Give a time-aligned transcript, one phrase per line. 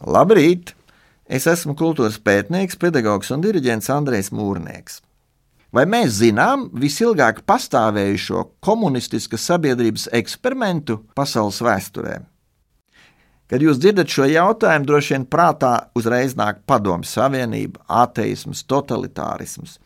[0.00, 0.72] Labrīt!
[1.30, 5.02] Es esmu kultūras pētnieks, pedagogs un diriģents Andrejs Mūrnieks.
[5.70, 12.16] Vai mēs zinām visilgāk pastāvējušo komunistiskas sabiedrības eksperimentu pasaules vēsturē?
[13.50, 19.76] Kad jūs dzirdat šo jautājumu, droši vien prātā uzreiz nāk Padomju Savienība, ateisms, totalitārisms,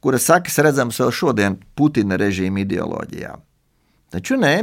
[0.00, 3.34] kura sakas redzams vēl šodien Putina režīma ideoloģijā.
[4.14, 4.54] Taču nē,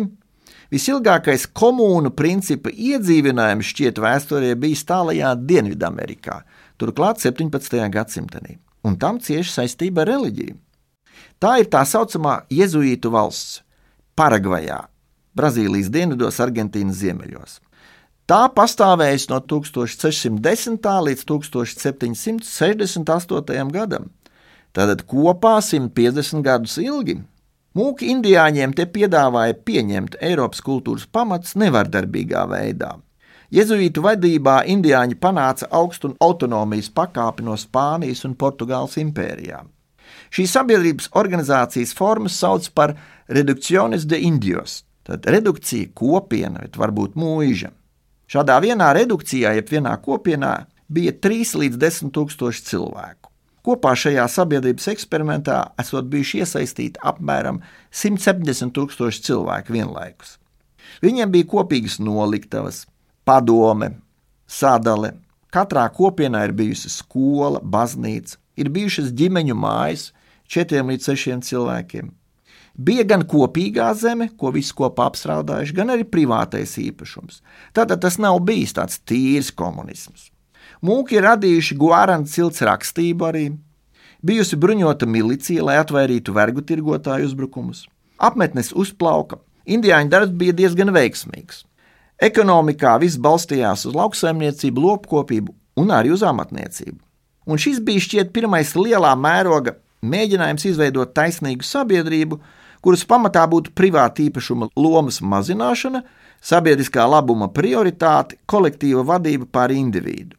[0.74, 6.42] Visilgākais komūnu principa iedzīvinājums šķiet vēsturē bijis tālajā Dienvidamerikā,
[6.82, 7.78] turklāt 17.
[7.94, 8.42] gadsimtā,
[8.82, 10.58] un tam cieši saistība ar reliģiju.
[11.38, 13.62] Tā ir tā saucamā jēzuītu valsts
[14.18, 14.90] Paragvajā,
[15.38, 17.62] Brazīlijas dienvidos, Argentīnas ziemeļos.
[18.26, 20.82] Tā pastāvējusi no 1610.
[21.10, 23.70] līdz 1768.
[23.78, 24.10] gadam,
[24.74, 27.22] tātad kopā 150 gadus ilgi.
[27.74, 32.92] Mūki indiāņiem te piedāvāja pieņemt Eiropas kultūras pamatus nevardarbīgā veidā.
[33.54, 39.72] Jēzuītu vadībā indiāņi panāca augstu autonomijas pakāpi no Spānijas un Portugāles impērijām.
[40.34, 42.94] Šīs sabiedrības organizācijas formas sauc par
[43.26, 47.74] redukciones de indios, tad redukcija kopiena, bet varbūt mūža.
[48.30, 50.56] Šādā vienā redukcijā, jeb vienā kopienā,
[50.94, 53.33] bija 3 līdz 10 tūkstoši cilvēku.
[53.64, 57.62] Kopā šajā sabiedrības eksperimentā esot bijuši iesaistīti apmēram
[57.96, 60.34] 170 tūkstoši cilvēku vienlaikus.
[61.04, 62.82] Viņiem bija kopīgas noliktavas,
[63.24, 63.94] padome,
[64.48, 65.14] sadale.
[65.54, 70.10] Katrā kopienā ir bijusi skola, baznīca, ir bijušas ģimeņu mājas,
[70.50, 72.12] četriem līdz sešiem cilvēkiem.
[72.74, 77.40] Bija gan kopīgā zeme, ko visi kopā apstrādājuši, gan arī privātais īpašums.
[77.72, 80.33] Tātad tas nav bijis tāds tīrs komunisms.
[80.84, 83.46] Mūki ir radījuši Guārana cilts rakstību arī,
[84.24, 87.86] bijusi bruņota milicija, lai atvairītu vergu tirgotāju uzbrukumus.
[88.24, 91.64] Apmetnes uzplauka, indiāņu darbs bija diezgan veiksmīgs.
[92.24, 97.00] Ekonomikā viss balstījās uz lauksaimniecību, lopkopību un arī uz amatniecību.
[97.50, 102.40] Un šis bija šķiet pirmais lielā mēroga mēģinājums izveidot taisnīgu sabiedrību,
[102.84, 106.04] kuras pamatā būtu privāta īpašuma lomas mazināšana,
[106.44, 110.38] sabiedriskā labuma prioritāte, kolektīva vadība pār individu.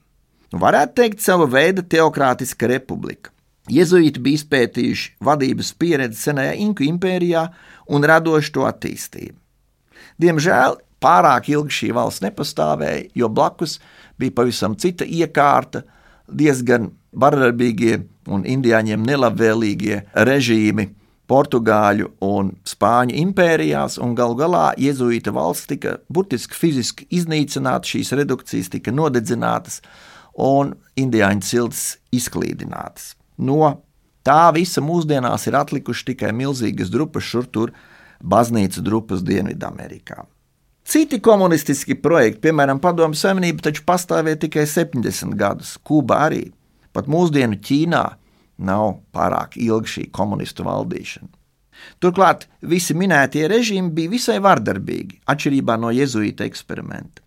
[0.54, 3.32] Nu, varētu teikt, sava veida teokrātiska republika.
[3.74, 7.48] Jēzuīti bija izpētījuši vadības pieredzi senajā Inku impērijā
[7.90, 9.34] un radoši to attīstību.
[10.22, 13.80] Diemžēl pārāk ilgi šī valsts nepastāvēja, jo blakus
[14.20, 15.82] bija pavisam cita iekārta,
[16.30, 20.92] diezgan vardarbīgie un indiāņiem nelabvēlīgie režīmi
[21.26, 28.70] Portugāļu un Spāņu impērijās, un galu galā jēzuīta valsts tika burtiski fiziski iznīcināta, šīs redukcijas
[28.70, 29.80] tika nodedzinātas,
[30.34, 31.84] un indiāņu ciltis
[32.14, 33.14] izklīdinātas.
[33.38, 33.80] No
[34.26, 37.74] tā visa mūsdienās ir atlikuši tikai milzīgas drupas šur tur
[38.24, 40.24] baznīcu drupas Dienvidamerikā.
[40.84, 45.78] Citi komunistiski projekti, piemēram, Padomu Savienība, taču pastāvēja tikai 70 gadus.
[45.80, 46.50] Kuba arī.
[46.92, 48.04] Pat mūsdienu Ķīnā
[48.68, 51.32] nav pārāk ilga šī komunistu valdīšana.
[52.04, 57.23] Turklāt visi minētie režīmi bija visai vardarbīgi, atšķirībā no jēzuīta eksperimenta.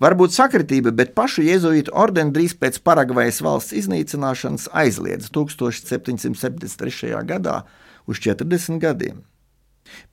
[0.00, 7.12] Varbūt sakritība, bet pašu jēzuītu ordeni drīz pēc Paragvajas valsts iznīcināšanas aizliedza 1773.
[7.28, 7.62] gadā
[8.08, 9.20] uz 40 gadiem.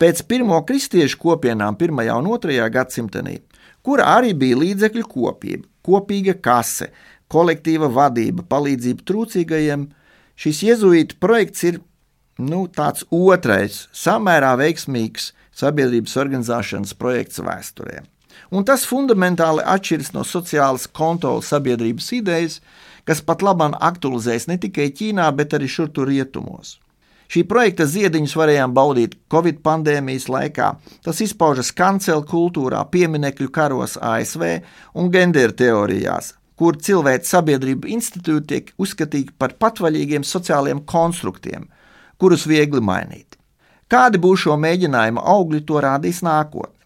[0.01, 2.01] Pēc pirmo kristiešu kopienām 1.
[2.17, 2.59] un 2.
[2.73, 3.39] gadsimtenī,
[3.85, 6.89] kura arī bija līdzekļu kopība, kopīga kase,
[7.31, 9.87] kolektīva vadība, palīdzība trūcīgajiem,
[10.35, 11.81] šis jēzuītu projekts ir
[12.39, 18.03] nu, tāds otrais, samērā veiksmīgs sabiedrības organizēšanas projekts vēsturē
[18.51, 22.59] un tas fundamentāli atšķiras no sociālas kontrolas sabiedrības idejas,
[23.05, 26.77] kas pat labāk aktualizējas ne tikai Ķīnā, bet arī šur tur rietumos.
[27.29, 30.71] Šī projekta ziediņus varējām baudīt Covid pandēmijas laikā.
[31.05, 34.45] Tas izpaužas kancela kultūrā, pieminiektu karos ASV
[34.97, 41.69] un genderu teorijās, kur cilvēku sabiedrību institūti tiek uzskatīti par patvaļīgiem sociāliem konstruktiem,
[42.17, 43.37] kurus viegli mainīt.
[43.89, 46.78] Kādi būs šo mēģinājumu augļi, to rādīs nākotnē.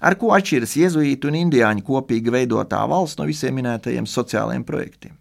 [0.00, 5.14] Ar ko atšķiras jēzuītu un indiāņu kopīgi veidotā valsts no visiem minētajiem sociālajiem projektiem?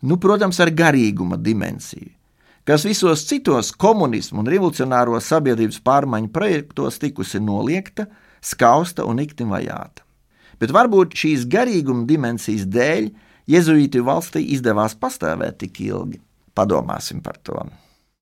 [0.00, 2.12] Nu, protams, ar garīguma dimensiju,
[2.68, 8.06] kas visos citos komunismu un revolucionāro sabiedrības pārmaiņu projektos tikusi noliekta,
[8.40, 10.06] skausta un ikti vajāta.
[10.58, 13.10] Bet varbūt šīs garīguma dimensijas dēļ
[13.50, 16.22] jēzuītu valstī izdevās pastāvēt tik ilgi.
[16.56, 17.60] Padomāsim par to.